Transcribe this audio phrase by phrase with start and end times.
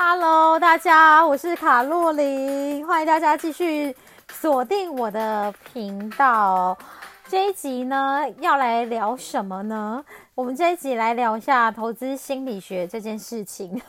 [0.00, 3.92] Hello，大家，我是卡洛琳，欢迎大家继续
[4.30, 6.78] 锁定我的频道。
[7.26, 10.04] 这一集呢，要来聊什么呢？
[10.36, 13.82] 我们这一集来聊一下投资心理学这件事情。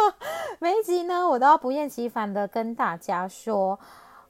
[0.60, 3.78] 每一集呢，我都要不厌其烦的跟大家说，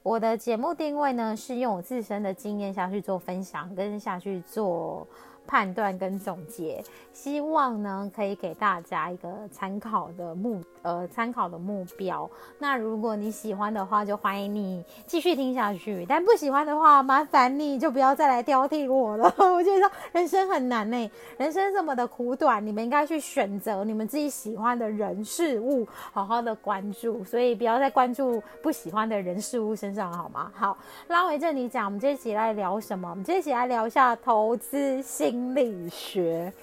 [0.03, 5.05] 我的节目定位呢，是用我自身的经验下去做分享，跟下去做。
[5.47, 6.83] 判断跟总结，
[7.13, 12.29] 希望呢可以给大家一个参考的目呃参考的目标。
[12.59, 19.33] 那如果你喜欢的话，就欢迎你继续听下去；但不喜欢的话，麻烦你就不要再来挑剔我了。
[19.37, 27.23] 我觉得人生很难呢，人生这么的苦短，你们应该去选择你们自己喜欢的人事物，好好的关注。
[27.23, 30.51] 所以不要再关注不喜欢的人事物身上，好吗？
[30.55, 30.77] 好，
[31.07, 33.09] 拉回这里讲，我们这一集来聊什么？
[33.09, 35.34] 我们这一集来聊一下投资性。
[35.35, 36.53] 心理学，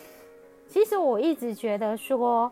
[0.66, 2.50] 其实我一直觉得说，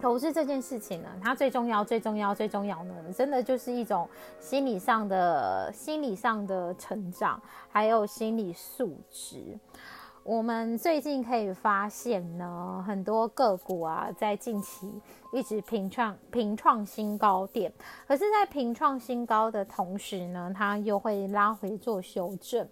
[0.00, 4.08] 投资这件事情呢，它最重要、最重要、最重要呢，真的就是一种
[4.40, 9.58] 心理上的、心理上的成长，还有心理素质。
[10.24, 14.90] 我们最近可以发现呢，很多个股啊，在近期
[15.34, 17.70] 一直平创平创新高点，
[18.08, 22.66] 可是，在平创新高的同时呢，它又会拉回做修正。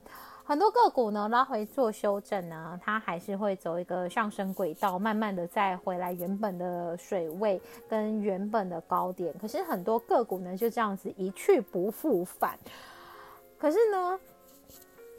[0.51, 9.33] 很多个股呢拉回做修正呢，它还是会走一个上升轨道，慢慢的再回来原本的水位跟原本的高点。
[9.41, 12.59] 可是很多个股呢就这样子一去不复返。
[13.57, 14.19] 可是呢，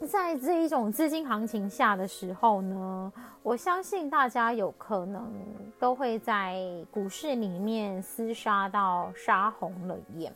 [0.06, 3.10] 在这一种资金行情下的时候呢，
[3.42, 5.32] 我相信大家有可能
[5.80, 10.30] 都会在股市里面厮杀到杀红了眼。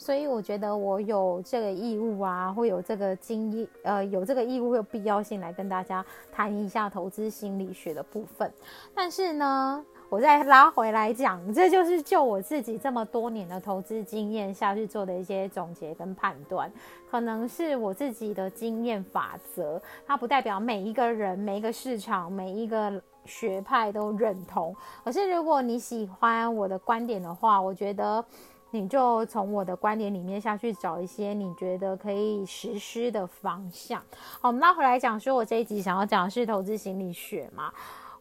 [0.00, 8.50] 所以我觉得我有这个义务啊，会有这个经验，呃，有这个义务会有必要性来跟大家谈一下投资心理学的部分。
[8.94, 16.72] 但是呢，我再拉回来讲，这就是就我自己这么多年的投资经验下去做的一些总结跟判断，
[17.10, 22.90] 可能是我自己的经验法则，它不代表每一个人、每一个市场、每一个
[23.26, 24.74] 学派都认同。
[25.04, 28.24] 可是如果你喜欢我的观点的话，我觉得。
[28.72, 34.00] 你就从我的观点里面下去找一些你觉得可以实施的方向。
[34.40, 37.72] 好，我们拉回来讲，说我这一集想要讲的是投资心理学嘛？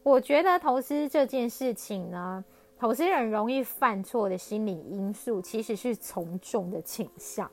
[0.02, 2.44] 我觉得投资这件事情呢，
[2.80, 7.48] 投资人容易犯错的心理因素其实是从众的倾向。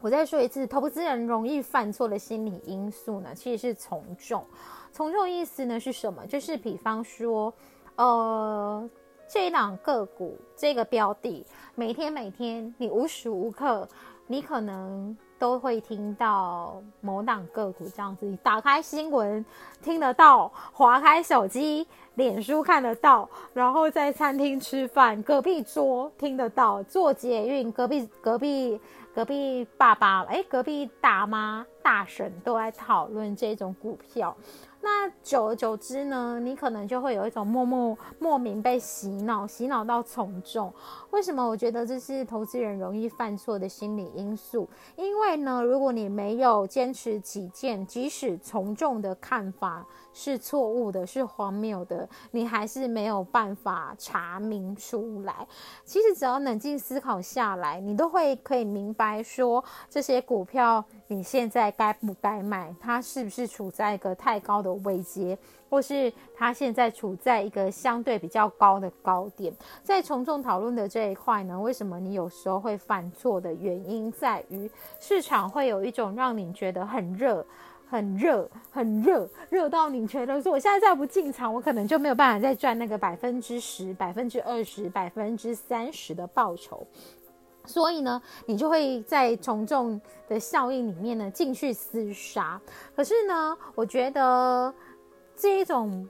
[0.00, 4.44] 我再说一次，投资人容易犯错的心理因素呢，其实是从众。
[4.92, 6.24] 从众意思呢是什么？
[6.26, 7.52] 就是比方说，
[7.96, 8.88] 呃。
[9.26, 13.88] 这一档个股，这个标的，每天每天，你无时无刻，
[14.26, 18.26] 你可能都会听到某档个股这样子。
[18.26, 19.44] 你打开新闻
[19.82, 28.80] 听得到，划开手机、脸书看得到，然后在餐厅吃饭，隔壁桌听得到，坐捷运隔壁隔壁
[29.14, 34.36] 隔壁爸爸，哎，隔壁大妈大婶都在讨论这种股票。
[34.84, 40.70] 那久而久之呢，你可能就会有一种默默莫名被洗脑，洗脑到从众。
[41.10, 44.68] 为什么我觉得这是投资人容易犯错的心理因素？
[44.96, 55.48] 因为呢，如果你没有坚持己见，即使从众的看法是错误的、是荒谬的，你还是没有办法查明出来。
[55.86, 62.74] 其实只要冷静思考下来，你都会可以明白说，这些股票你现在该不该买？
[62.78, 64.74] 它是不是处在一个太高的？
[64.84, 65.38] 位阶，
[65.70, 77.46] 或是它现在处在一个相对比较高的高点，在从众讨论的这一块呢，为什么你有时候会犯错的原因在于市场会有一种让你觉得很热、
[77.88, 86.86] 很热、很热，热到你觉得说我现在再不进场，我可能就没有办法再赚那个百分之十、百分之二十、百分之三十的报酬，
[87.66, 92.60] 所以呢，你就会在从众的效应里面呢进去厮杀。
[92.94, 94.72] 可是呢，我觉得
[95.36, 96.08] 这一种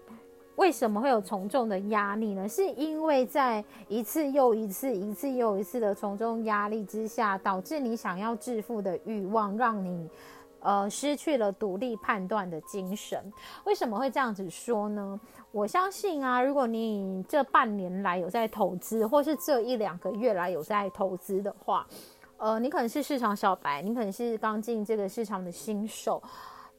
[0.57, 2.49] 为什么会有从众的压力呢？
[2.49, 10.09] 是因为在一次又一次、一次又一次的从众压力之下，导致你想要致富的欲望，让你
[10.65, 13.33] 呃失去了独立判断的精神。
[13.65, 15.21] 为什么会这样子说呢？
[15.53, 21.87] 我相信啊，如果你这半年来有在投资，或是这一两个月来有在投资的话，
[22.39, 26.21] 呃，你可能是市场小白，你可能是刚进这个市场的新手。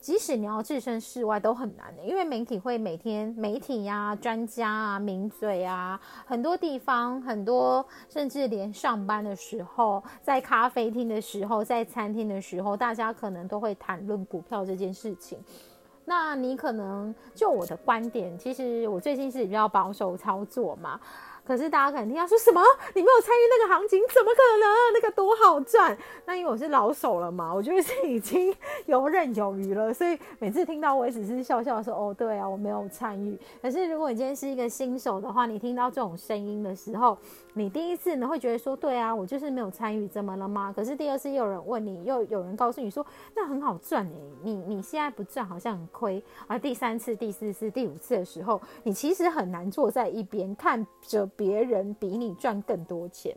[0.05, 15.39] 即使你要置身事外都很难的，因为媒体会每天媒体呀、专家啊、名嘴啊，很多地方很多，甚至连上班的时候，在咖啡厅的时候，在餐厅的时候，大家可能都会谈论股票这件事情。
[16.05, 20.99] 那你可能就我的观点，其实我最近是比较保守操作嘛。
[21.45, 22.61] 可是大家肯定要说什么，
[22.93, 24.93] 你没有参与那个行情，怎么可能？
[24.93, 25.95] 那个多好赚！
[26.25, 28.55] 那因为我是老手了嘛，我觉得是已经
[28.87, 37.15] 游刃有余了，所以每次听到我也只是笑笑说：“哦，对啊，我没有参与。”可是如果你今天是一个新手的话，你听到这种声音的时候，
[37.53, 43.05] 你第一次呢会觉得说：“对啊，我就是没有参与，怎么了吗？”可是第二次又有人问你，又有人告诉你说
[43.35, 51.29] ：“那很好赚诶，你你现在不赚好像很亏。”而第三次、第四次、第五次的时候，你其实很难坐在一边看着。
[51.35, 53.35] 别人比你赚更多钱，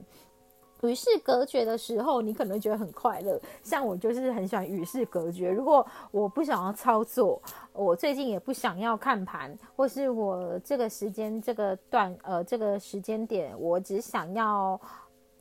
[0.83, 3.41] 与世隔绝的时候，你可能觉得很快乐。
[3.65, 5.51] 像我就是很喜欢与世隔绝。
[5.51, 7.43] 如果我不想要操作，
[7.73, 14.81] 我最近也不想要看盘，或是我这个时间这个段呃这个时间点，我只想要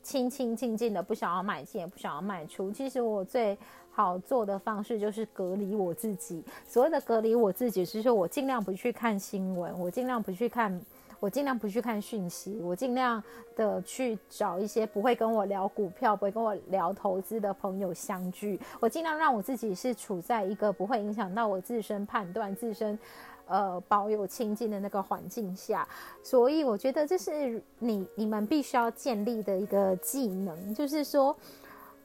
[0.02, 2.72] 清清静静的，不想要买进，也不想要卖出。
[2.72, 3.56] 其实我最
[3.92, 6.42] 好做的方式就是隔离我自己。
[6.66, 10.80] 所谓的隔离我自己，是说我尽量不去看新闻，我尽量不去看。
[11.20, 13.22] 我尽量不去看讯息，我尽量
[13.56, 18.60] 的去找一些不会跟我聊股票、不会跟我聊投资的朋友相聚。
[18.80, 22.98] 我尽量让我自己是处在一个不会影响到我自身判断、自身
[23.46, 25.86] 呃保有清净的那个环境下。
[26.22, 31.36] 所以我觉得这是你你们必须要建立的一个技能，就是说。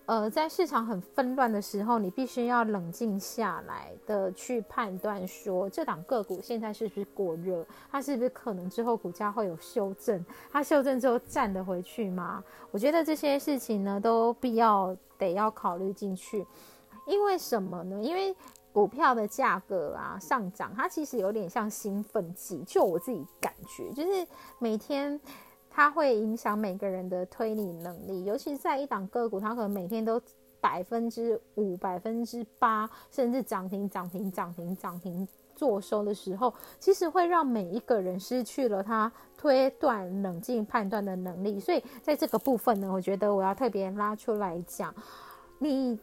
[0.05, 12.43] 呃，在市场很纷乱的时候，你必须要冷静下来的去判断，说这档个股现在是不是过热，它是不是可能之后股价会有修正，它修正之后站得回去吗？
[12.71, 16.45] 我觉得这些事情呢，都必要得要考虑进去。
[17.07, 18.03] 因为什么呢？
[18.03, 18.35] 因为
[18.73, 24.27] 股票的价格啊上涨，它其实有点像兴奋剂，就我自己感觉，就是
[24.59, 25.17] 每天。
[25.75, 30.21] 它会影响每个人的推理能力，尤其是在一档个股，它可能每天都
[30.61, 41.59] 百分之五、百分之八，甚至涨停、涨停、涨停、涨停做收的时候，其实会让每一个人失去了他推断、冷静判断的能力。
[41.59, 44.93] 所以在这个部分呢，我觉得我要特别拉出来讲，
[45.57, 45.97] 你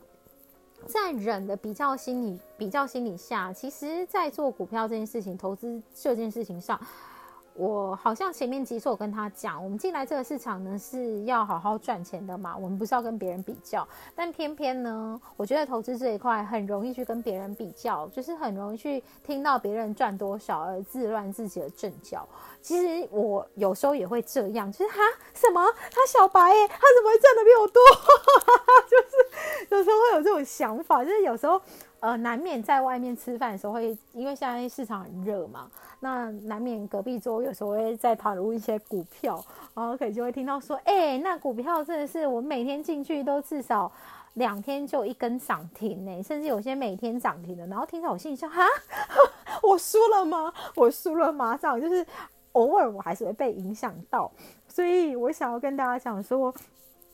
[0.85, 6.79] 在人的比较心理、比较心理下，其实，在做股票这件事情、投资这件事情上。
[7.61, 13.87] 我好像前面几次我跟他讲，我们进来这个市场呢是要好好赚钱的嘛，我们不是要跟别人比较。
[14.17, 22.27] 但偏偏呢，我觉得投资这一块很容易去跟别人比较，就是很容易去听到别人赚多少而自乱自己的阵脚。
[22.63, 25.01] 其实我有时候也会这样，就是哈
[25.35, 27.83] 什么他小白耶，他怎么会赚的比我多？
[28.89, 31.61] 就是有时候会有这种想法，就是有时候
[32.01, 35.71] 呃难免在外面吃饭的时候会，因为现在市场很热嘛。
[36.03, 39.45] 那难免隔壁桌有时候会在讨论一些股票，
[39.75, 43.93] 然后可能就会听到说，哎，那股票真的是我每天进去都至少
[44.35, 47.67] 两天就一根涨停呢，甚至有些每天涨停的。
[47.67, 48.65] 然后听到我心里想，哈，
[49.63, 50.51] 我输了吗？
[50.75, 51.59] 我输了吗？
[51.61, 52.07] 这样就是
[52.53, 54.33] 偶尔我还是会被影响到，
[54.67, 56.55] 所以我想要跟大家讲说，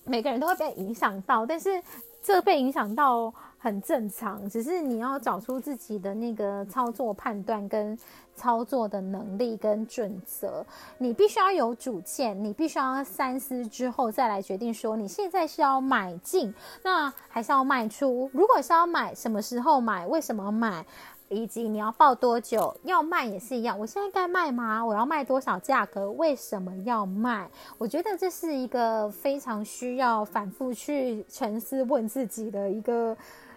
[0.05, 1.83] 每个人都会被影响到，但是
[2.23, 3.35] 这被影响到。
[3.59, 7.99] 很正常，只是你要找出自己的那个操作判断跟
[8.37, 10.65] 操作的能力跟准则，
[10.99, 18.31] 你必须要有主见，你必须要三思之后再来决定说你现在是要买进，那还是要卖出。
[18.33, 20.07] 如果是要买，什么时候买？
[20.07, 20.85] 为什么买？
[21.29, 22.73] 以及你要报多久？
[22.85, 23.77] 要卖也是一样。
[23.77, 24.85] 我现在该卖吗？
[24.85, 26.11] 我要卖多少价格？
[26.13, 27.51] 为什么要卖？
[27.79, 33.17] 我觉得这是一个非常需要反复去沉思问自己的一个。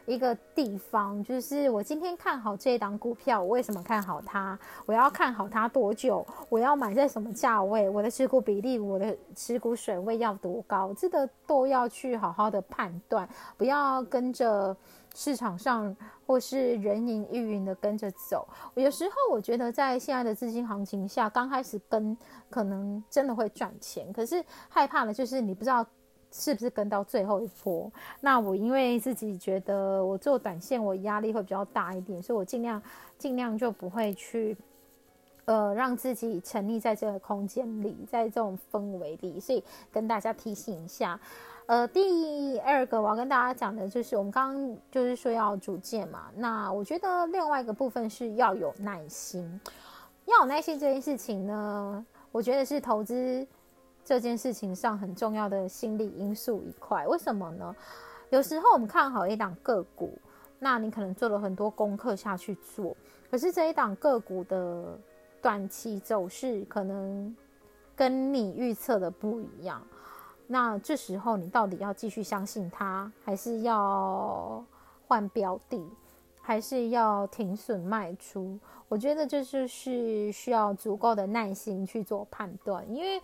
[0.09, 4.57] 一个地方，就是我今天看好这一档股票，我为什么看好它？
[4.87, 6.25] 我要看好它多久？
[6.49, 7.87] 我要买在什么价位？
[7.87, 10.91] 我的持股比例，我的持股水位要多高？
[10.97, 14.75] 这个都要去好好的判断，不要跟着
[15.13, 18.47] 市场上或是人云亦云的跟着走。
[18.73, 22.17] 有时候我觉得在现在的资金行情下，刚开始跟
[22.49, 25.85] 可能真的会赚钱，可是害怕的就是你不知道。
[26.31, 27.91] 是不是跟到最后一波？
[28.21, 32.81] 那我因为自己觉得我做短线，我压力会比较大一点，所以我尽量
[33.17, 34.55] 尽量就不会去，
[35.45, 39.39] 呃，让自己沉溺在这个空间里，在这种氛围里。
[39.39, 41.19] 所以跟大家提醒一下，
[41.65, 46.27] 呃，第二个我要跟大家讲的就是，我们刚刚就是说要主见嘛。
[46.35, 49.59] 那我觉得另外一个部分是要有耐心，
[50.25, 53.47] 要有耐心这件事情呢，我觉得是投资。
[54.03, 57.75] 这件事情上很重要的心理因素一块，为什么呢？
[58.31, 60.17] 有时候我们看好一档个股，
[60.57, 62.95] 那你可能做了很多功课下去做，
[63.29, 64.97] 可是这一档个股的
[65.41, 67.35] 短期走势可能
[67.95, 69.81] 跟你预测的不一样，
[70.47, 74.63] 那这时候你到底要继续相信它，还是要
[75.07, 75.83] 换标的，
[76.41, 78.59] 还是要停损卖出？
[78.87, 83.21] 我觉得这就是需要足够的耐心去做判断，因为。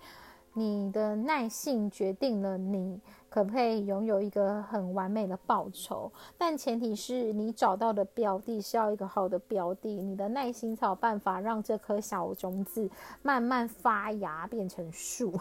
[0.58, 2.98] 你的耐性决定了你
[3.30, 12.90] 可不可以拥有一个很完美的报酬，但前提是你找到的标的是要一个好的标的，你的耐心才有办法让这颗小种子
[13.22, 15.38] 慢慢发芽变成树。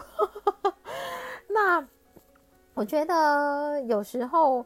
[1.47, 1.87] 那
[2.73, 4.65] 我觉得有时候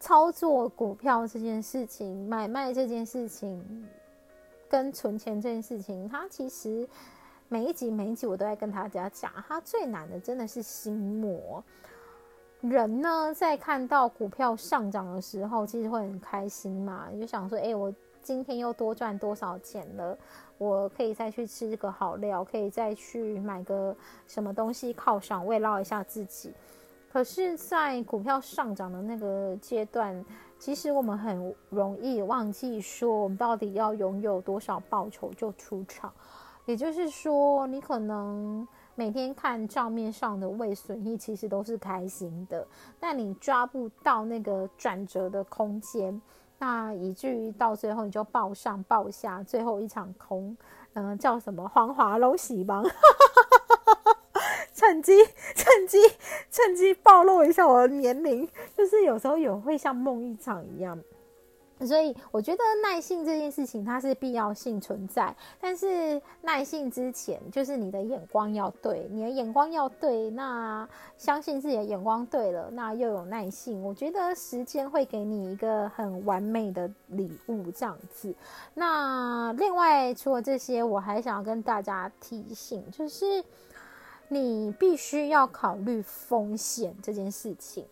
[0.00, 3.88] 操作股票这件事情、买卖这件事情、
[4.68, 6.88] 跟存钱这件事情，它其实。
[7.48, 11.62] 每一集每一集我都在跟大家讲，它最难的真的是心魔。
[12.62, 20.16] 人呢，在看到股票上涨的时候，其实会很开心嘛，就想说：“哎，我今天又多赚多少钱了？
[20.56, 23.94] 我可以再去吃个好料，可以再去买个
[24.26, 26.52] 什么东西犒赏慰劳一下自己。”
[27.12, 30.24] 可是，在股票上涨的那个阶段，
[30.58, 36.12] 其实我们很容易忘记说，我们到底要拥有多少报酬就出场。
[36.66, 42.66] 也就是说，你可能每天看账面上的未损益，其实都是开心的，
[42.98, 46.20] 但你抓不到那个转折的空间，
[46.58, 50.56] 那以至于到最后你就报上报下，最后一场空，
[50.94, 52.82] 嗯，叫什么黄华龙喜哈，
[54.72, 55.12] 趁机
[55.54, 55.98] 趁机
[56.50, 60.98] 趁机暴露一下我的年龄，就是有时候也会像梦一场一样。
[61.80, 70.88] 所以我觉得耐性这件事情它是必要性存在，但是耐性之前就是你的眼光要对，你的眼光要对，那
[71.18, 78.34] 相信自己的眼光对了，那又有耐性，我觉得时间会给你一个很完美的礼物这样子。
[78.74, 83.44] 那另外除了这些，我还想要跟大家提醒，就是
[84.28, 87.84] 你必须要考虑风险这件事情。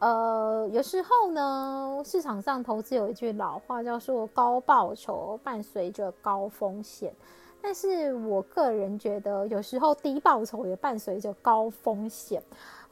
[0.00, 7.14] 呃，有时候呢，市场上投资有一句老话叫做“高报酬伴随着高风险”，
[7.60, 12.42] 但是我个人觉得，有时候低报酬也伴随着高风险。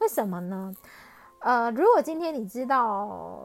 [0.00, 0.76] 为什么呢？
[1.38, 3.40] 呃，如果今天你知道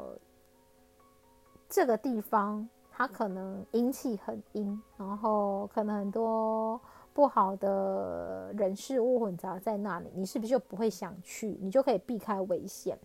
[1.70, 6.78] 这个地方它可能阴气很阴，然后可能很多
[7.14, 11.58] 不好的人事物混杂在那里，你是不是就不会想去？
[11.62, 13.00] 你就可以避开危险。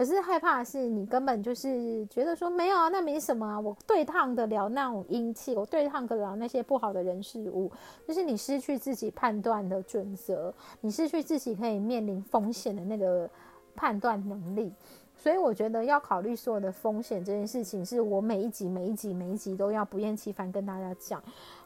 [0.00, 7.70] 可是害怕的是，你根本就是觉得说没有啊，那没什么啊，我对抗得了那种阴气，我对抗得了那些不好的人事物，
[8.08, 13.28] 就是你失去自己判断的准则，你失去自己可以面临风险的那个
[13.76, 14.72] 判断能力。
[15.18, 21.22] 所以我觉得要考虑所有的风险这件事情，是我每一集、每一集、每一集都要不厌其烦跟大家讲。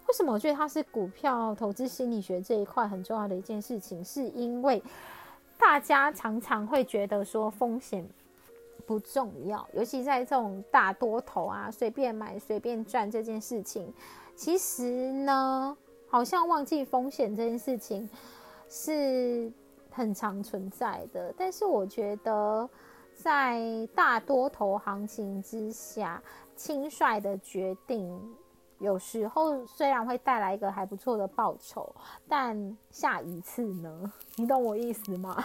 [0.08, 4.82] 为什么我觉得它是股票投资心理学这一块很重要的一件事情，是因为
[5.56, 8.04] 大家常常会觉得说风险。
[8.86, 13.92] 不重要，尤其在这种大多头啊，随便买随便赚这件事情，
[14.36, 15.76] 其实呢，
[16.08, 18.08] 好像忘记风险这件事情
[18.68, 19.50] 是
[19.90, 21.32] 很常存在的。
[21.36, 22.68] 但是我觉得，
[23.14, 26.22] 在大多头行情之下，
[26.56, 28.20] 轻率的决定，
[28.78, 31.94] 有时候虽然会带来一个还不错的报酬，
[32.28, 34.12] 但下一次呢？
[34.36, 35.42] 你懂我意思吗？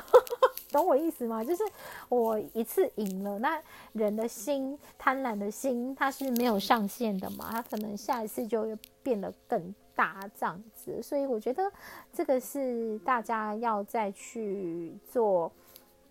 [0.71, 1.43] 懂我意思吗？
[1.43, 1.63] 就是
[2.09, 3.59] 我一次赢了，那
[3.93, 11.01] 人的心贪婪的心，它是没有上限的嘛，它可能下一次就变得更大这样子。
[11.01, 11.63] 所以我觉得
[12.13, 15.51] 这个是大家要再去做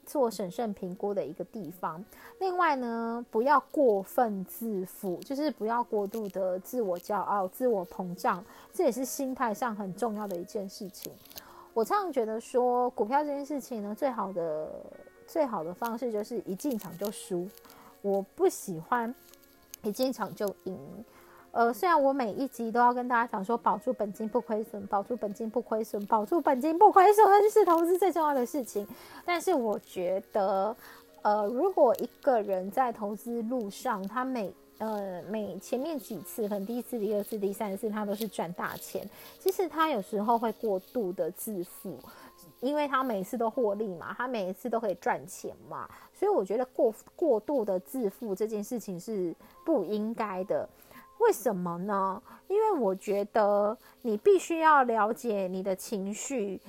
[0.04, 2.04] 做审慎评估的一个地方。
[2.40, 11.12] 另外呢，不要过分自负，就是不要过度的自我骄傲、自我膨胀，这也是心态上很重要的一件事情。
[11.74, 14.68] 我常常觉得说，股票这件事情呢，最好的
[15.26, 17.48] 最好的方式就是一进场就输。
[18.02, 19.14] 我不喜欢
[19.82, 20.78] 一进场就赢。
[21.50, 28.86] 呃，虽然我每一集都要跟大家讲说，保住本金不亏损，保住本金不亏损，保住本金不亏损，那就是投资最重要的事情。
[29.24, 30.76] 但是我觉得，
[31.22, 39.08] 呃，如果一个人在投资路上，他每呃，每前面几次，可能第一次、第二次、第三次，他都是赚大钱。
[39.40, 41.98] 其实他有时候会过度的自负，
[42.60, 50.68] 因为他每次都获利嘛，他每一次都可以赚钱嘛，所以我觉得过过度的自负这件事情是不应该的。
[51.18, 52.22] 为什么呢？
[52.46, 56.60] 因为我觉得你必须要了解你的情绪。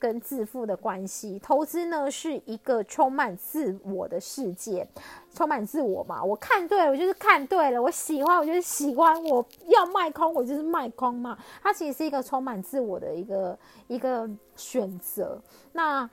[0.00, 4.88] 跟自负的关系，投资呢是一个充满自我的世界，
[5.34, 6.24] 充满自我嘛。
[6.24, 11.38] 我看对了，我就是看对了；我喜欢，我就是喜欢；我要卖空，我就是卖空嘛。
[11.62, 15.38] 它其实是一个充满自我的一个一个选择。
[15.72, 16.08] 那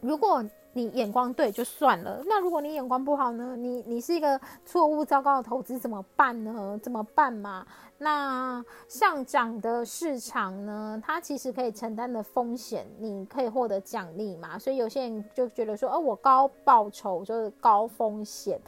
[0.00, 0.42] 如果
[0.74, 3.54] 你眼光对就算了，那如果你眼光不好呢？
[3.56, 6.78] 你你是一个错误糟糕的投资怎么办呢？
[6.82, 7.66] 怎么办嘛？
[7.98, 11.00] 那上涨的市场呢？
[11.04, 14.58] 它其实可以承担的风险，你可以获得奖励嘛？
[14.58, 18.58] 所以有些人就觉得说，哦，我高报酬就是高风险，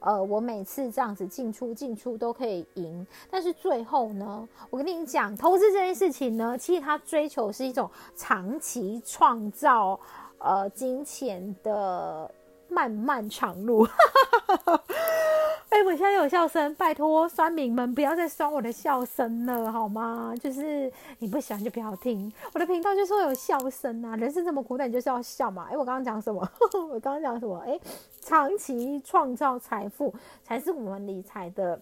[0.00, 3.06] 呃，我每次这样子进出进出都可以赢。
[3.30, 9.98] 但是最后呢，我跟你讲，投资这件事情呢，其实它追求是一种长期创造。
[10.44, 12.30] 呃，金钱的
[12.68, 13.88] 漫漫长路。
[15.70, 20.34] 哎，我现在有笑声，拜托酸民们不要再酸我的笑声了，好吗？
[20.38, 24.14] 就是你不喜欢就不要听我的频道，就是会有笑声啊。
[24.16, 25.66] 人生这么苦，短你就是要笑嘛。
[25.70, 26.46] 哎，我刚刚讲什么？
[26.92, 27.58] 我刚刚讲什么？
[27.66, 27.80] 哎，
[28.20, 31.80] 长期创造财富才是我们理财的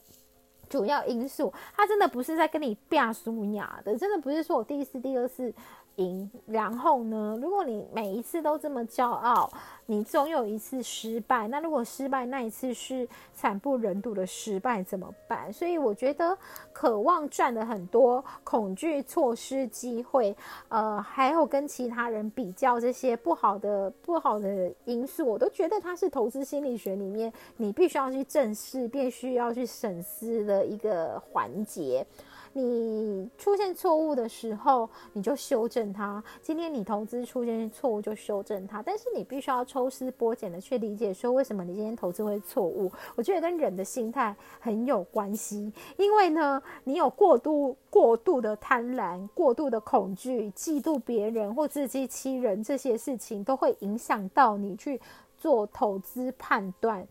[0.70, 1.52] 主要因素。
[1.74, 5.52] 他真的不是在跟你变输牙的，真的不是说我第一次、第二次。
[5.96, 7.38] 赢，然后呢？
[7.40, 9.50] 如果你每一次都这么骄傲，
[9.86, 11.46] 你总有一次失败。
[11.48, 15.52] 那如果失败那一次是惨不忍睹的失败怎么办？
[15.52, 16.36] 所以我觉得，
[16.72, 20.34] 渴望赚的很多，恐惧错失机会，
[20.68, 32.06] 呃，还有跟其他人比较这些不好的不好的因素，我都觉得它是投资心理学里面你必须要去正视，必须要去审视的一个环节。
[32.54, 36.22] 你出现错误的时候，你就修正它。
[36.42, 38.82] 今天你投资出现错误，就修正它。
[38.82, 42.92] 但是你必须要抽丝剥茧的去理解，说为什么你今天投资会错误。
[43.14, 45.72] 我觉得跟人的心态很有关系。
[45.96, 55.00] 因为呢，你有过度、过度的贪婪、过度的恐惧、嫉妒别人或自欺欺人这些事情，都会影响到你去
[55.38, 57.06] 做投资判断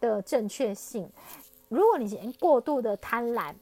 [0.00, 1.10] 的正确性。
[1.68, 3.52] 如果你今天过度的贪婪，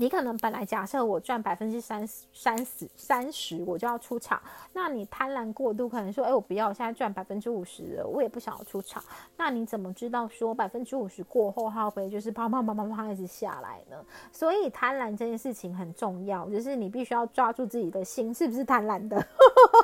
[0.00, 4.40] 你可能本来假设我赚百分之三十、三十、三十，我就要出场。
[4.72, 9.04] 那你贪婪过度，可能说，哎，我不要，现在赚百分之五十，我也不想要出场。
[9.36, 14.02] 那你怎么知道说百分之五十过后，它会就是砰砰砰砰砰一直下来呢？
[14.32, 19.22] 所以贪婪这件事情很重要，就是你必须要抓住自己的心，是不是贪婪的？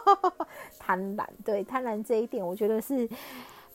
[0.81, 3.07] 贪婪，对，贪婪这一点，我觉得是。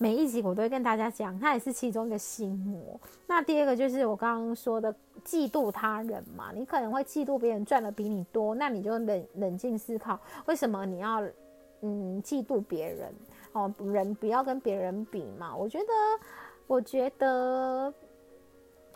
[0.01, 2.99] 每一集我都会跟大家讲，他也是其中一个心魔。
[3.27, 4.91] 那第二个就是我刚刚说的
[5.23, 11.21] 嫉妒他人嘛，你可能会嫉妒别人赚的比你多，那你就冷冷静思考，为什么你要
[11.81, 13.13] 嗯嫉妒别人？
[13.51, 15.55] 哦，人不要跟别人比嘛。
[15.55, 15.93] 我觉得，
[16.65, 17.93] 我觉得。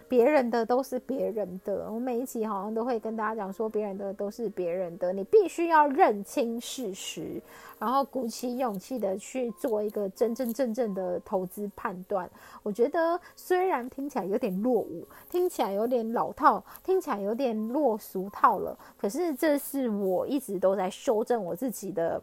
[0.07, 7.41] 别人的都是别人的，我每一集好像都会跟大家讲说，别人的都是别人的，你必须要认清事实，
[7.79, 12.29] 然后鼓起勇气的去做一个真真正正的投资判断。
[12.61, 22.21] 我觉得虽然听起来有点落伍，听起来有点老套，听起来有点落俗套了，可是这是我一直都在修正我自己的，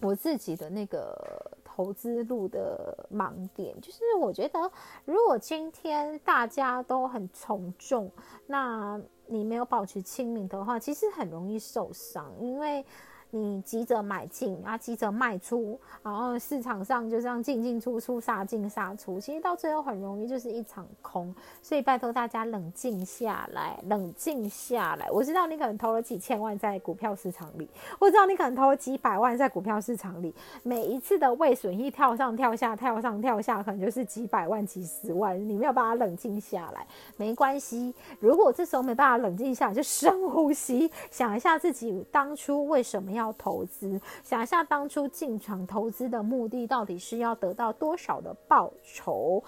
[0.00, 1.50] 我自己的那个。
[1.76, 4.58] 投资路的盲点就是，我觉得
[5.04, 8.10] 如果今天大家都很从众，
[8.46, 12.82] 那你没有保持清明的话，其实很容易受伤，因为。
[13.30, 21.34] 你急着买进啊，急着卖出，然后市场上就这样进进出出，杀进杀出，其实到最后很容易就是一场空。
[21.60, 25.10] 所以拜托大家冷静下来，冷静下来。
[25.10, 35.36] 我知道你可能投了几千万在股票市场里，我知道你可能投了几百万在股票市场里，每一次的未损益跳上跳下，跳上跳下，可能就是几百万、几十万。
[35.48, 36.86] 你没有办法冷静下来，
[37.16, 37.92] 没关系。
[38.20, 43.16] 如果这时候没办法冷静下来，就深呼吸，想一下自己当初为什么。
[43.16, 49.42] 要要投资，想一下当初进场投资的目的到底是要得到多少的报酬？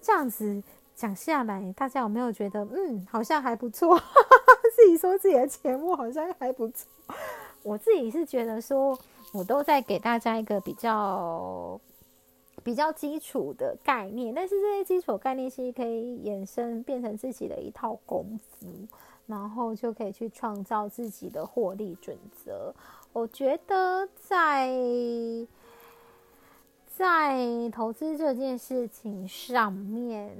[0.00, 0.62] 这样子
[0.94, 3.96] 讲下来，大家有没有觉得，嗯，好像还不错？
[4.74, 6.88] 自己说自己的节目好像还不错。
[7.62, 8.98] 我自己是觉得说，
[9.32, 11.78] 我都在给大家一个比较
[12.64, 18.66] 比较基础的概念，但是这些基础概念其实可以衍生变成自己的一套功夫。
[19.26, 22.74] 然后就可以去创造自己的获利准则。
[23.12, 24.76] 我觉得在
[26.86, 30.36] 在投资这件事情上面，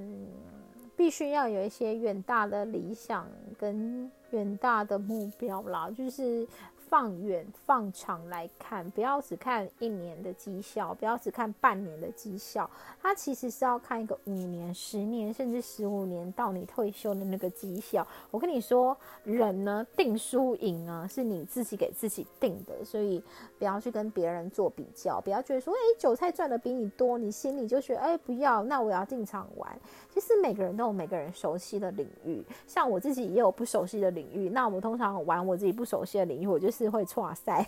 [0.95, 6.47] 必须要有一些远大的理想跟远大的目标啦，就是。
[6.93, 12.69] 放远放长来看，不要只看一年的绩效，不要只看半年的绩效，
[13.01, 18.05] 它其实是要看一个五年、十年甚至十五年到你退休的那个绩效。
[18.29, 23.19] 我跟你说，人呢定输赢啊，是你自己给自己定的，所以
[23.57, 29.75] 不要去跟别人做比较，不要觉得说，哎，韭菜赚的比你多，你心里就觉得，哎，不要，那我要进场玩。
[30.13, 36.82] 其实每个人都有每个人熟悉的领域，像我自己也有不熟悉的领域，那我们通常玩我自己不熟悉的领域，我就是。
[36.89, 37.65] 会错塞，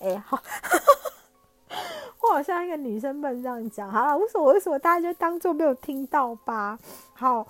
[0.00, 0.38] 哎，好，
[2.22, 6.78] 我好像一个女生笨这样讲，好了，无所谓，为什么大家就当做没有听到吧？
[7.14, 7.46] 好。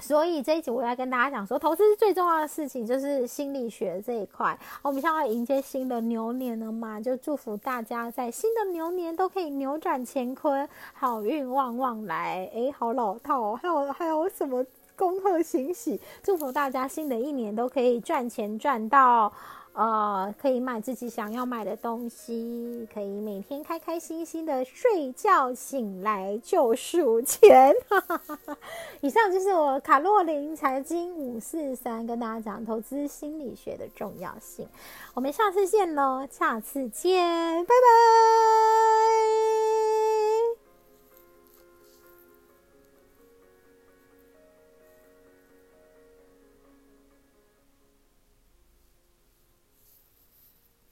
[0.00, 4.58] 所以这一集我要跟大家讲说，投资最重要的事情，就是心理学这一块。
[4.80, 12.50] 我们现在要迎接新的牛年了嘛，就祝福大家在新的牛年都可以扭转乾坤，好运旺旺来。
[12.52, 14.64] 诶，好老套哦，还有还有什么
[15.02, 19.32] 恭贺喜喜，祝福大家新的一年都可以赚钱赚到。
[19.72, 27.74] 呃，可以买自己想要买的东西，可以每天开开心心的睡觉，醒来就数钱。
[29.00, 34.68] 以上就是我卡洛琳财经五四三跟大家讲投资心理学的重要性。
[35.14, 39.41] 我们下次见喽，下次见，拜拜。